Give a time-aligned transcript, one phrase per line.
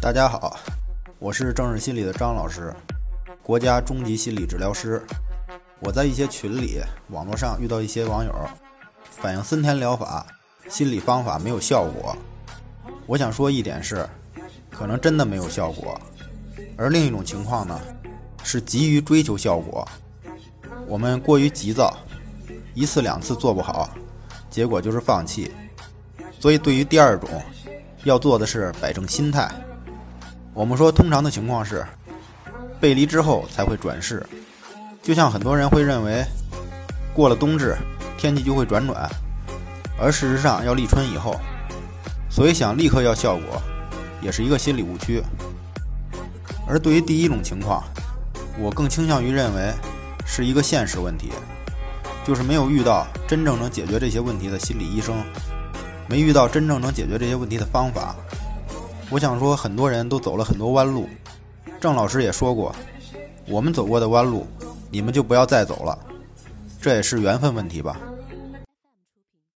[0.00, 0.56] 大家好，
[1.18, 2.72] 我是政治心理的张老师，
[3.42, 5.02] 国家中级心理治疗师。
[5.80, 8.32] 我在一些群里、网络上遇到一些网友
[9.10, 10.26] 反映森田疗法
[10.68, 12.16] 心理方法没有效果。
[13.06, 14.06] 我想说一点是，
[14.70, 15.98] 可能真的没有效果。
[16.76, 17.80] 而另一种情况呢，
[18.44, 19.86] 是急于追求效果，
[20.86, 21.96] 我们过于急躁，
[22.74, 23.90] 一次两次做不好，
[24.50, 25.52] 结果就是放弃。
[26.38, 27.28] 所以对于第二种，
[28.04, 29.50] 要做的是摆正心态。
[30.56, 31.84] 我们说，通常的情况是
[32.80, 34.26] 背离之后才会转势，
[35.02, 36.24] 就像很多人会认为
[37.12, 37.76] 过了冬至
[38.16, 39.06] 天气就会转暖，
[40.00, 41.38] 而事实上要立春以后，
[42.30, 43.60] 所以想立刻要效果，
[44.22, 45.22] 也是一个心理误区。
[46.66, 47.84] 而对于第一种情况，
[48.58, 49.70] 我更倾向于认为
[50.24, 51.32] 是一个现实问题，
[52.26, 55.22] 就是没有遇到真正能解决这些问题的心理医生，
[56.08, 58.16] 没遇到真正能解决这些问题的方法。
[59.08, 61.08] 我想说，很多人都走了很多弯路，
[61.80, 62.74] 郑老师也说过，
[63.48, 64.46] 我们走过的弯路，
[64.90, 65.96] 你们就不要再走了，
[66.80, 68.00] 这也是缘分问题吧。